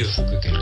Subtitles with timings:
[0.00, 0.22] je suis.
[0.22, 0.59] Il faut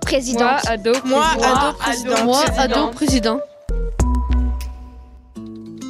[0.00, 0.66] présidente.
[0.68, 2.24] ado, Moi, ado président.
[2.24, 3.40] Moi, ado président.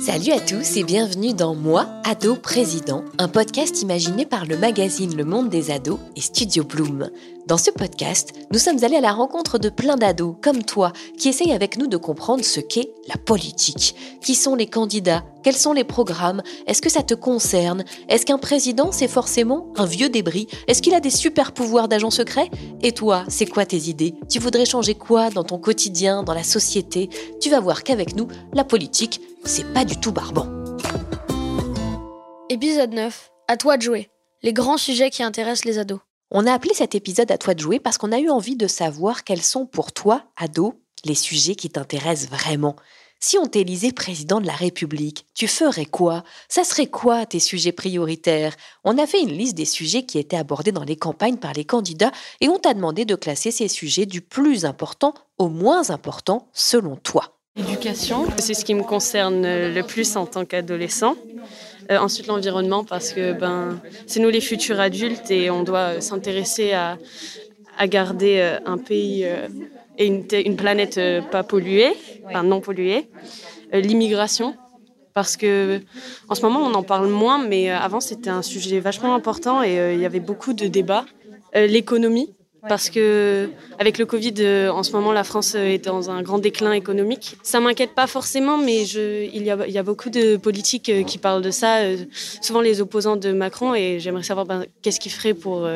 [0.09, 5.15] Salut à tous et bienvenue dans Moi, ado président, un podcast imaginé par le magazine
[5.15, 7.11] Le Monde des ados et Studio Bloom.
[7.47, 11.29] Dans ce podcast, nous sommes allés à la rencontre de plein d'ados comme toi qui
[11.29, 13.95] essayent avec nous de comprendre ce qu'est la politique.
[14.23, 15.25] Qui sont les candidats?
[15.43, 16.43] Quels sont les programmes?
[16.67, 17.85] Est-ce que ça te concerne?
[18.09, 20.49] Est-ce qu'un président c'est forcément un vieux débris?
[20.69, 22.51] Est-ce qu'il a des super pouvoirs d'agent secret?
[22.81, 24.15] Et toi, c'est quoi tes idées?
[24.31, 27.11] Tu voudrais changer quoi dans ton quotidien, dans la société?
[27.41, 30.47] Tu vas voir qu'avec nous, la politique, c'est pas du tout barbant.
[32.49, 33.31] Épisode 9.
[33.49, 34.11] À toi de jouer.
[34.43, 36.01] Les grands sujets qui intéressent les ados.
[36.31, 38.67] On a appelé cet épisode à toi de jouer parce qu'on a eu envie de
[38.67, 42.77] savoir quels sont pour toi, ado, les sujets qui t'intéressent vraiment.
[43.21, 46.23] Si on t'élisait président de la République, tu ferais quoi?
[46.49, 48.55] Ça serait quoi tes sujets prioritaires?
[48.85, 51.65] On a fait une liste des sujets qui étaient abordés dans les campagnes par les
[51.65, 56.49] candidats et on t'a demandé de classer ces sujets du plus important au moins important
[56.53, 57.38] selon toi.
[57.59, 58.25] Éducation.
[58.39, 61.17] C'est ce qui me concerne le plus en tant qu'adolescent.
[61.91, 66.01] Euh, ensuite, l'environnement, parce que ben, c'est nous les futurs adultes et on doit euh,
[66.01, 66.99] s'intéresser à,
[67.79, 69.49] à garder euh, un pays euh,
[69.97, 71.95] et une, te- une planète euh, pas polluée,
[72.27, 73.09] enfin non polluée.
[73.73, 74.55] Euh, L'immigration,
[75.15, 75.81] parce que
[76.29, 79.63] en ce moment on en parle moins, mais euh, avant c'était un sujet vachement important
[79.63, 81.07] et euh, il y avait beaucoup de débats.
[81.57, 82.35] Euh, L'économie,
[82.69, 86.23] parce que avec le Covid, euh, en ce moment, la France euh, est dans un
[86.23, 87.37] grand déclin économique.
[87.43, 91.51] Ça m'inquiète pas forcément, mais il, y a, beaucoup de politiques euh, qui parlent de
[91.51, 91.81] ça,
[92.41, 95.69] souvent les opposants de Macron, et j'aimerais savoir ben, qu'est-ce qu'ils feraient pour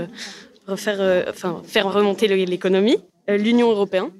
[0.66, 2.98] refaire, enfin, faire remonter l'économie.
[3.28, 4.10] L'Union européenne.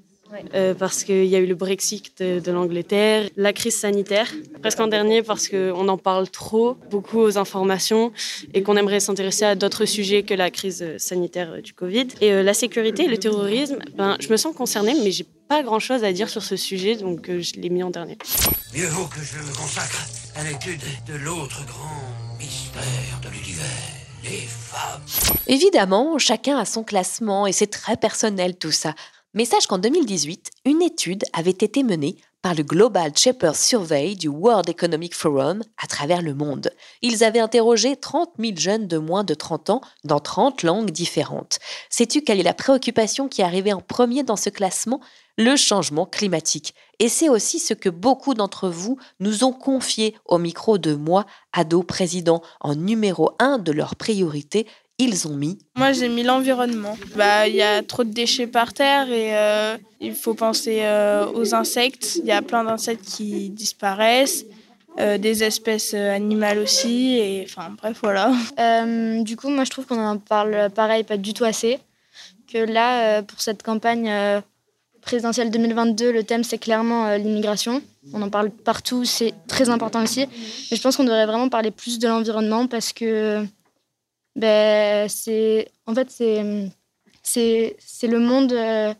[0.54, 4.80] Euh, parce qu'il y a eu le Brexit de, de l'Angleterre, la crise sanitaire, presque
[4.80, 8.12] en dernier parce qu'on en parle trop, beaucoup aux informations,
[8.54, 12.08] et qu'on aimerait s'intéresser à d'autres sujets que la crise euh, sanitaire euh, du Covid.
[12.20, 15.62] Et euh, la sécurité et le terrorisme, ben, je me sens concernée, mais j'ai pas
[15.62, 18.16] grand-chose à dire sur ce sujet, donc euh, je l'ai mis en dernier.
[18.74, 23.64] Mieux vaut que je me consacre à l'étude de l'autre grand mystère de l'univers,
[24.24, 25.02] les femmes.
[25.46, 28.94] Évidemment, chacun a son classement et c'est très personnel tout ça.
[29.34, 34.28] Mais sache qu'en 2018, une étude avait été menée par le Global Shapers Survey du
[34.28, 36.70] World Economic Forum à travers le monde.
[37.00, 41.60] Ils avaient interrogé 30 000 jeunes de moins de 30 ans dans 30 langues différentes.
[41.88, 45.00] Sais-tu quelle est la préoccupation qui arrivait en premier dans ce classement?
[45.38, 46.74] Le changement climatique.
[46.98, 51.24] Et c'est aussi ce que beaucoup d'entre vous nous ont confié au micro de moi,
[51.54, 54.66] ado président, en numéro 1 de leurs priorités
[54.98, 56.96] ils ont mis Moi, j'ai mis l'environnement.
[57.16, 61.26] Bah, il y a trop de déchets par terre et euh, il faut penser euh,
[61.34, 62.16] aux insectes.
[62.16, 64.44] Il y a plein d'insectes qui disparaissent,
[65.00, 67.16] euh, des espèces animales aussi.
[67.18, 68.32] Et enfin, bref, voilà.
[68.58, 71.78] Euh, du coup, moi, je trouve qu'on en parle pareil, pas du tout assez.
[72.52, 74.40] Que là, euh, pour cette campagne euh,
[75.00, 77.82] présidentielle 2022, le thème, c'est clairement euh, l'immigration.
[78.12, 80.26] On en parle partout, c'est très important aussi.
[80.70, 83.44] Mais je pense qu'on devrait vraiment parler plus de l'environnement parce que
[84.36, 86.70] ben, c'est en fait c'est
[87.22, 88.94] c'est le monde euh,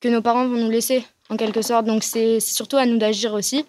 [0.00, 1.86] que nos parents vont nous laisser en quelque sorte.
[1.86, 3.64] Donc c'est surtout à nous d'agir aussi.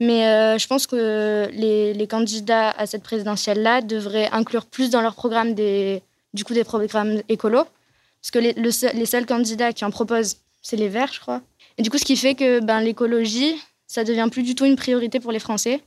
[0.00, 4.90] Mais euh, je pense que les, les candidats à cette présidentielle là devraient inclure plus
[4.90, 6.02] dans leur programme des
[6.34, 7.66] du coup des programmes écolos.
[8.20, 11.40] Parce que les, les seuls candidats qui en proposent c'est les Verts je crois.
[11.78, 13.54] Et du coup ce qui fait que ben l'écologie
[13.86, 15.80] ça devient plus du tout une priorité pour les Français.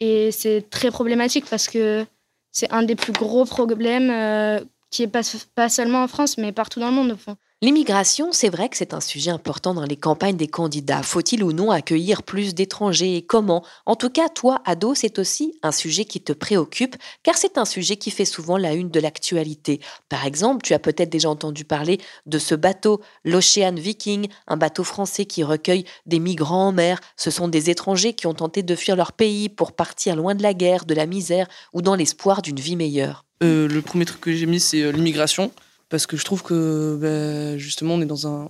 [0.00, 2.04] Et c'est très problématique parce que
[2.52, 4.60] c'est un des plus gros problèmes euh,
[4.90, 5.22] qui est pas,
[5.54, 7.36] pas seulement en France, mais partout dans le monde, au fond.
[7.62, 11.02] L'immigration, c'est vrai que c'est un sujet important dans les campagnes des candidats.
[11.02, 13.62] Faut-il ou non accueillir plus d'étrangers et comment?
[13.84, 17.66] En tout cas, toi, ado, c'est aussi un sujet qui te préoccupe, car c'est un
[17.66, 19.80] sujet qui fait souvent la une de l'actualité.
[20.08, 24.82] Par exemple, tu as peut-être déjà entendu parler de ce bateau, l'Ocean Viking, un bateau
[24.82, 26.98] français qui recueille des migrants en mer.
[27.18, 30.42] Ce sont des étrangers qui ont tenté de fuir leur pays pour partir loin de
[30.42, 33.26] la guerre, de la misère ou dans l'espoir d'une vie meilleure.
[33.42, 35.50] Euh, le premier truc que j'ai mis, c'est euh, l'immigration
[35.90, 38.48] parce que je trouve que bah, justement on est dans un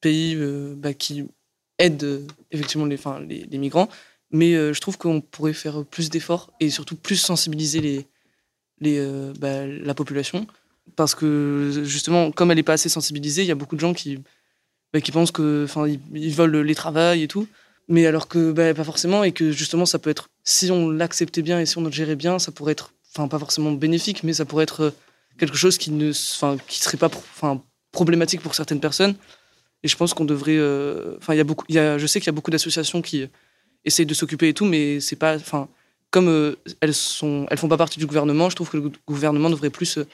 [0.00, 1.24] pays euh, bah, qui
[1.78, 3.88] aide euh, effectivement les, migrants,
[4.32, 8.04] mais euh, je trouve qu'on pourrait faire plus d'efforts et surtout plus sensibiliser
[8.80, 9.06] les,
[9.38, 10.46] bah, la population,
[10.96, 13.92] parce que justement comme elle n'est pas assez sensibilisée, il y a beaucoup de gens
[13.94, 14.18] qui,
[15.12, 17.46] pensent que ils, ils veulent les travails et tout,
[17.86, 21.60] mais alors que pas forcément et que justement ça peut être si on l'acceptait bien
[21.60, 24.46] et si on le gérait bien, ça pourrait être enfin pas forcément bénéfique, mais ça
[24.46, 24.94] pourrait être
[25.38, 26.12] quelque chose qui ne
[26.66, 27.62] qui serait pas enfin
[27.92, 29.14] problématique pour certaines personnes
[29.82, 32.30] et je pense qu'on devrait euh, enfin il beaucoup y a, je sais qu'il y
[32.30, 33.26] a beaucoup d'associations qui
[33.84, 35.68] essayent de s'occuper et tout mais c'est pas enfin
[36.10, 39.50] comme euh, elles sont elles font pas partie du gouvernement je trouve que le gouvernement
[39.50, 40.06] devrait plus euh,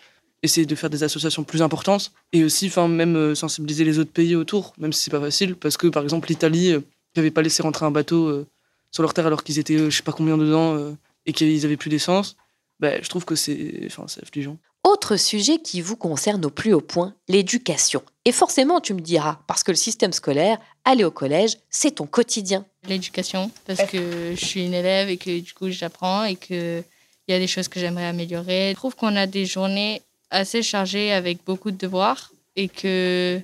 [0.42, 4.36] essayer de faire des associations plus importantes et aussi enfin même sensibiliser les autres pays
[4.36, 6.74] autour même si c'est pas facile parce que par exemple l'Italie
[7.16, 8.44] n'avait pas laissé rentrer un bateau
[8.90, 10.94] sur leur terre alors qu'ils étaient je sais pas combien dedans
[11.24, 12.36] et qu'ils avaient plus d'essence
[12.80, 14.58] bah, je trouve que c'est enfin, affligeant.
[14.84, 18.02] Autre sujet qui vous concerne au plus haut point, l'éducation.
[18.26, 22.06] Et forcément, tu me diras, parce que le système scolaire, aller au collège, c'est ton
[22.06, 22.66] quotidien.
[22.86, 26.84] L'éducation, parce que je suis une élève et que du coup j'apprends et qu'il
[27.28, 28.70] y a des choses que j'aimerais améliorer.
[28.72, 33.40] Je trouve qu'on a des journées assez chargées avec beaucoup de devoirs et que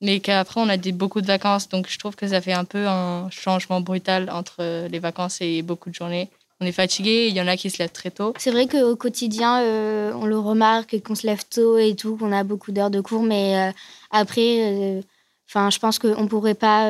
[0.00, 2.86] mais qu'après on a beaucoup de vacances donc je trouve que ça fait un peu
[2.86, 6.28] un changement brutal entre les vacances et beaucoup de journées
[6.60, 8.32] on est fatigué, il y en a qui se lèvent très tôt.
[8.38, 12.32] C'est vrai qu'au quotidien, euh, on le remarque, qu'on se lève tôt et tout, qu'on
[12.32, 13.72] a beaucoup d'heures de cours, mais euh,
[14.10, 15.00] après, euh,
[15.48, 16.86] enfin, je pense qu'on pourrait pas.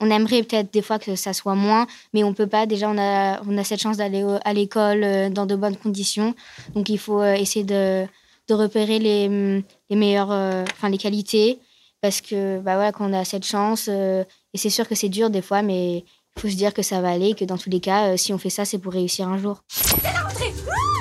[0.00, 2.66] on aimerait peut-être des fois que ça soit moins, mais on peut pas.
[2.66, 6.34] Déjà, on a, on a cette chance d'aller à l'école dans de bonnes conditions,
[6.74, 8.06] donc il faut essayer de,
[8.48, 11.60] de, repérer les, les meilleures, enfin, les qualités,
[12.00, 15.30] parce que bah voilà, quand on a cette chance, et c'est sûr que c'est dur
[15.30, 16.04] des fois, mais
[16.38, 18.38] faut se dire que ça va aller, que dans tous les cas, euh, si on
[18.38, 19.62] fait ça, c'est pour réussir un jour.
[19.68, 20.52] C'est la rentrée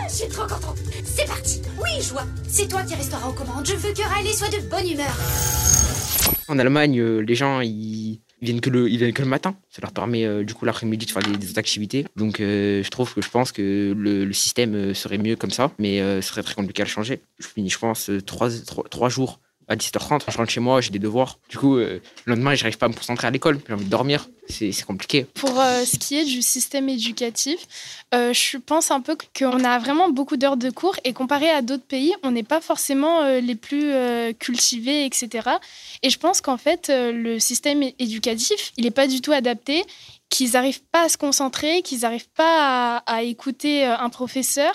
[0.07, 3.65] Je suis trop contente C'est parti Oui, joie C'est toi qui restera aux commandes.
[3.65, 5.15] Je veux que Riley soit de bonne humeur.
[6.47, 9.55] En Allemagne, euh, les gens, ils viennent que le, ils viennent que le matin.
[9.69, 12.05] Ça leur permet euh, du coup l'après-midi de faire des, autres activités.
[12.15, 16.21] Donc je trouve que je pense que le, système serait mieux comme ça, mais ce
[16.21, 17.21] serait très compliqué à le changer.
[17.39, 18.49] Je finis, je pense, trois,
[18.89, 21.39] trois jours à 17h30, je rentre chez moi, j'ai des devoirs.
[21.49, 23.89] Du coup, euh, le lendemain, j'arrive pas à me concentrer à l'école, j'ai envie de
[23.89, 24.29] dormir.
[24.49, 25.25] C'est compliqué.
[25.35, 27.65] Pour euh, ce qui est du système éducatif,
[28.13, 31.61] euh, je pense un peu qu'on a vraiment beaucoup d'heures de cours et comparé à
[31.61, 33.93] d'autres pays, on n'est pas forcément les plus
[34.39, 35.49] cultivés, etc.
[36.01, 39.83] Et je pense qu'en fait, le système éducatif, il n'est pas du tout adapté,
[40.29, 44.73] qu'ils n'arrivent pas à se concentrer, qu'ils n'arrivent pas à écouter un professeur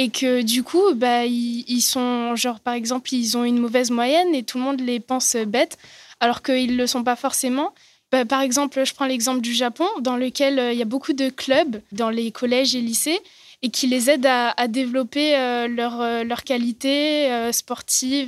[0.00, 4.34] et que du coup, bah, ils, sont, genre par exemple, ils ont une mauvaise moyenne
[4.34, 5.76] et tout le monde les pense bêtes,
[6.20, 7.74] alors qu'ils ne le sont pas forcément.
[8.10, 11.12] Bah, par exemple, je prends l'exemple du Japon, dans lequel euh, il y a beaucoup
[11.12, 13.20] de clubs dans les collèges et lycées
[13.62, 16.40] et qui les aident à, développer euh, leur, euh, leur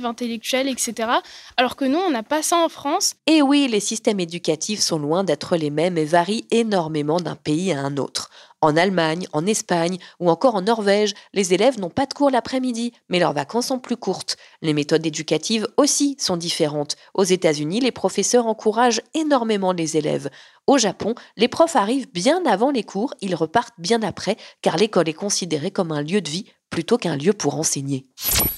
[0.05, 1.09] intellectuelle, etc.
[1.57, 3.15] Alors que nous, on n'a pas ça en France.
[3.25, 7.73] Et oui, les systèmes éducatifs sont loin d'être les mêmes et varient énormément d'un pays
[7.73, 8.29] à un autre.
[8.63, 12.93] En Allemagne, en Espagne ou encore en Norvège, les élèves n'ont pas de cours l'après-midi,
[13.09, 14.37] mais leurs vacances sont plus courtes.
[14.61, 16.95] Les méthodes éducatives aussi sont différentes.
[17.13, 20.29] Aux États-Unis, les professeurs encouragent énormément les élèves.
[20.65, 25.09] Au Japon, les profs arrivent bien avant les cours, ils repartent bien après, car l'école
[25.09, 28.07] est considérée comme un lieu de vie plutôt qu'un lieu pour enseigner.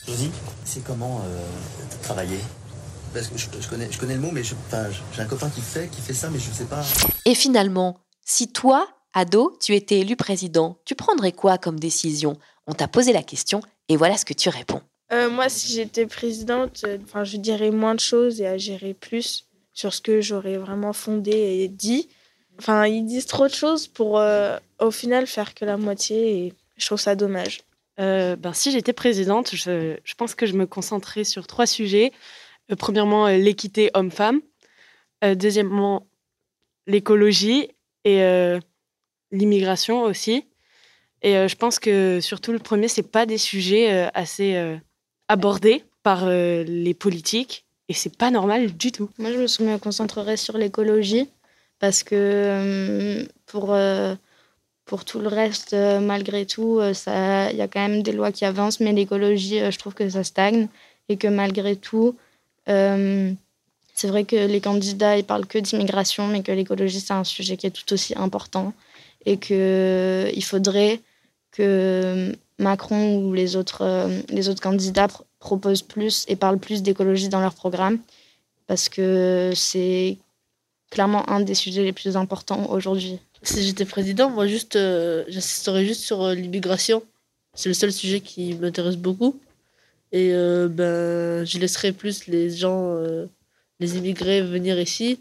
[0.08, 0.30] Josie,
[0.66, 1.44] c'est comment euh,
[2.04, 2.42] travailler?
[3.12, 4.56] Parce que je, connais, je connais le mot, mais j'ai
[5.18, 6.84] un copain qui fait, qui fait ça, mais je ne sais pas.
[7.26, 10.78] Et finalement, si toi, Ado, tu étais élu président.
[10.84, 12.38] Tu prendrais quoi comme décision?
[12.68, 14.82] On t'a posé la question et voilà ce que tu réponds.
[15.14, 19.46] Euh, moi, si j'étais présidente, euh, enfin, je dirais moins de choses et agirais plus
[19.72, 22.10] sur ce que j'aurais vraiment fondé et dit.
[22.60, 26.54] Enfin, ils disent trop de choses pour euh, au final faire que la moitié et
[26.76, 27.62] je trouve ça dommage.
[27.98, 32.12] ben, si j'étais présidente, je, je, pense que je me concentrais sur trois sujets.
[32.78, 34.42] premièrement, l'équité homme-femme.
[35.22, 36.06] deuxièmement,
[36.86, 37.70] l'écologie.
[38.04, 38.22] Et
[39.32, 40.46] l'immigration aussi.
[41.22, 44.78] Et euh, je pense que surtout le premier, c'est pas des sujets euh, assez euh,
[45.28, 49.10] abordés par les politiques et c'est pas normal du tout.
[49.18, 51.28] Moi, je me concentrerai sur l'écologie
[51.80, 53.76] parce que pour
[54.86, 58.80] pour tout le reste, malgré tout, il y a quand même des lois qui avancent,
[58.82, 60.68] mais l'écologie, je trouve que ça stagne
[61.10, 62.16] et que malgré tout,
[62.68, 67.58] C'est vrai que les candidats, ils parlent que d'immigration, mais que l'écologie, c'est un sujet
[67.58, 68.74] qui est tout aussi important.
[69.26, 71.02] Et qu'il faudrait
[71.52, 75.08] que Macron ou les autres, euh, les autres candidats
[75.40, 78.00] proposent plus et parlent plus d'écologie dans leur programme.
[78.68, 80.18] Parce que c'est
[80.90, 83.20] clairement un des sujets les plus importants aujourd'hui.
[83.44, 87.04] Si j'étais président, moi, juste, euh, juste sur euh, l'immigration.
[87.54, 89.40] C'est le seul sujet qui m'intéresse beaucoup.
[90.12, 92.96] Et ben, je laisserais plus les gens
[93.80, 95.20] les immigrés venir ici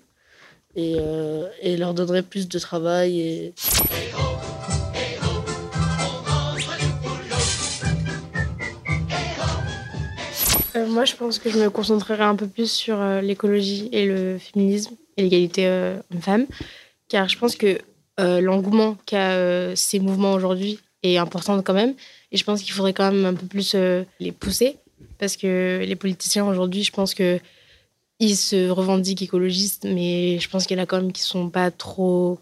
[0.76, 3.52] et, euh, et leur donnerait plus de travail.
[10.76, 14.06] Euh, moi, je pense que je me concentrerai un peu plus sur euh, l'écologie et
[14.06, 15.68] le féminisme et l'égalité
[16.12, 16.46] homme-femme,
[17.08, 17.78] car je pense que
[18.18, 21.94] l'engouement qu'a ces mouvements aujourd'hui est important quand même,
[22.32, 23.76] et je pense qu'il faudrait quand même un peu plus
[24.18, 24.76] les pousser,
[25.18, 27.38] parce que les politiciens aujourd'hui, je pense que
[28.20, 31.26] ils se revendiquent écologistes, mais je pense qu'il y en a quand même qui ne
[31.26, 32.38] sont pas trop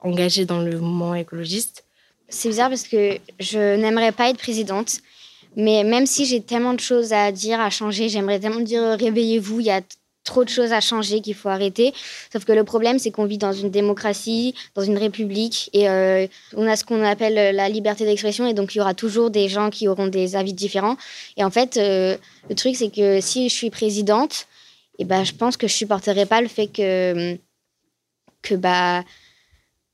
[0.00, 1.84] engagés dans le mouvement écologiste.
[2.28, 5.00] C'est bizarre parce que je n'aimerais pas être présidente,
[5.56, 9.60] mais même si j'ai tellement de choses à dire, à changer, j'aimerais tellement dire réveillez-vous,
[9.60, 9.80] il y a
[10.24, 11.92] trop de choses à changer qu'il faut arrêter.
[12.32, 16.26] Sauf que le problème, c'est qu'on vit dans une démocratie, dans une république, et euh,
[16.56, 19.48] on a ce qu'on appelle la liberté d'expression, et donc il y aura toujours des
[19.48, 20.96] gens qui auront des avis différents.
[21.36, 22.16] Et en fait, euh,
[22.48, 24.46] le truc, c'est que si je suis présidente,
[24.98, 27.38] et ben, je pense que je supporterais pas le fait que,
[28.42, 29.02] que bah,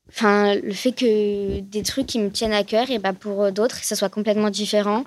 [0.09, 3.81] enfin, le fait que des trucs qui me tiennent à cœur, et bah, pour d'autres,
[3.83, 5.03] ça soit complètement différent.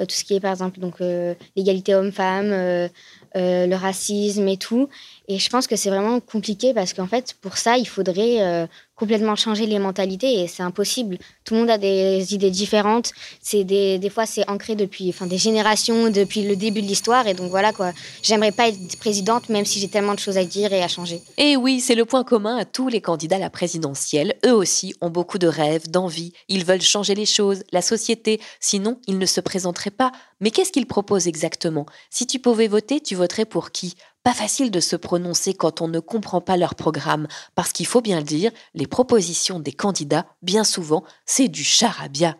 [0.00, 2.88] Euh, tout ce qui est, par exemple, donc euh, l'égalité homme-femme,
[3.36, 4.88] euh, le racisme et tout.
[5.28, 8.68] Et je pense que c'est vraiment compliqué parce qu'en fait, pour ça, il faudrait
[9.02, 11.18] complètement changer les mentalités et c'est impossible.
[11.44, 13.12] Tout le monde a des idées différentes.
[13.40, 17.26] C'est des, des fois, c'est ancré depuis enfin, des générations, depuis le début de l'histoire.
[17.26, 17.90] Et donc voilà, quoi.
[18.22, 21.20] J'aimerais pas être présidente, même si j'ai tellement de choses à dire et à changer.
[21.36, 24.36] Et oui, c'est le point commun à tous les candidats à la présidentielle.
[24.46, 26.32] Eux aussi ont beaucoup de rêves, d'envie.
[26.48, 28.40] Ils veulent changer les choses, la société.
[28.60, 30.12] Sinon, ils ne se présenteraient pas.
[30.40, 31.86] Mais qu'est-ce qu'ils proposent exactement?
[32.10, 33.94] Si tu pouvais voter, tu voterais pour qui?
[34.22, 38.00] Pas facile de se prononcer quand on ne comprend pas leur programme, parce qu'il faut
[38.00, 42.36] bien le dire, les propositions des candidats, bien souvent, c'est du charabia.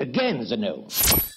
[0.00, 0.86] Again the no.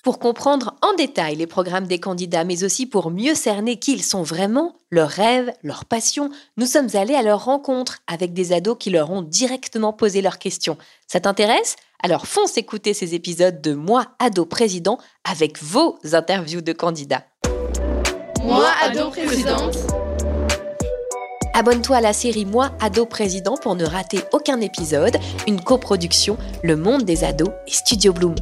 [0.03, 4.03] Pour comprendre en détail les programmes des candidats, mais aussi pour mieux cerner qui ils
[4.03, 8.77] sont vraiment, leurs rêves, leurs passions, nous sommes allés à leur rencontre avec des ados
[8.79, 10.77] qui leur ont directement posé leurs questions.
[11.07, 11.75] Ça t'intéresse?
[12.01, 17.25] Alors fonce écouter ces épisodes de Moi, ado président, avec vos interviews de candidats.
[18.43, 19.75] Moi, ado présidente.
[21.57, 26.75] Abonne-toi à la série Moi, ado président pour ne rater aucun épisode, une coproduction Le
[26.75, 28.35] Monde des ados et Studio Bloom.